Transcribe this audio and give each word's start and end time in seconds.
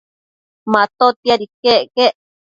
Matotiad 0.71 1.41
iquec 1.45 1.85
quec 1.95 2.15